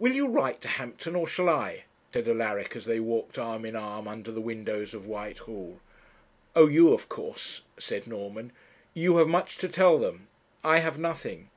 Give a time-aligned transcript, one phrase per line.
[0.00, 3.76] 'Will you write to Hampton or shall I?' said Alaric, as they walked arm in
[3.76, 5.78] arm under the windows of Whitehall.
[6.56, 6.66] 'Oh!
[6.66, 8.50] you, of course,' said Norman;
[8.94, 10.26] 'you have much to tell them;
[10.64, 11.50] I have nothing.'